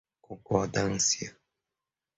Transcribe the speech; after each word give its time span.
concordância 0.33 1.37